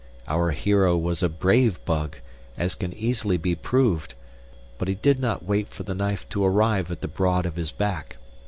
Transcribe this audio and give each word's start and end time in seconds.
Our 0.27 0.49
hero 0.49 0.97
was 0.97 1.21
a 1.21 1.29
brave 1.29 1.79
bug, 1.85 2.17
as 2.57 2.73
can 2.73 2.91
easily 2.93 3.37
be 3.37 3.53
proved; 3.53 4.15
but 4.79 4.87
he 4.87 4.95
did 4.95 5.19
not 5.19 5.45
wait 5.45 5.67
for 5.69 5.83
the 5.83 5.93
knife 5.93 6.27
to 6.29 6.43
arrive 6.43 6.89
at 6.89 7.01
the 7.01 7.07
broad 7.07 7.45
of 7.45 7.55
his 7.55 7.71
back. 7.71 8.17